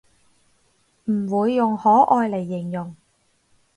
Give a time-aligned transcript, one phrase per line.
[1.05, 2.95] 唔會用可愛嚟形容